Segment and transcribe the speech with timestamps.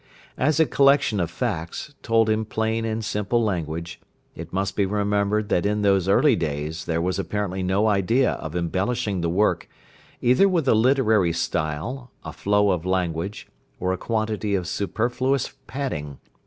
[0.39, 4.01] As a collection of facts, told in plain and simple language,
[4.33, 8.55] it must be remembered that in those early days there was apparently no idea of
[8.55, 9.69] embellishing the work,
[10.19, 13.45] either with a literary style, a flow of language,
[13.79, 16.17] or a quantity of superfluous padding.